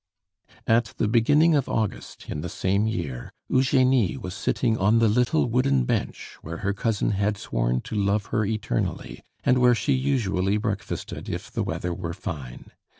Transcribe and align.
At 0.65 0.95
the 0.97 1.07
beginning 1.07 1.53
of 1.53 1.69
August 1.69 2.25
in 2.27 2.41
the 2.41 2.49
same 2.49 2.87
year, 2.87 3.31
Eugenie 3.49 4.17
was 4.17 4.33
sitting 4.33 4.75
on 4.79 4.97
the 4.97 5.07
little 5.07 5.45
wooden 5.45 5.85
bench 5.85 6.37
where 6.41 6.57
her 6.65 6.73
cousin 6.73 7.11
had 7.11 7.37
sworn 7.37 7.81
to 7.81 7.95
love 7.95 8.25
her 8.33 8.43
eternally, 8.43 9.21
and 9.43 9.59
where 9.59 9.75
she 9.75 9.93
usually 9.93 10.57
breakfasted 10.57 11.29
if 11.29 11.51
the 11.51 11.61
weather 11.61 11.93
were 11.93 12.13
fine. 12.15 12.71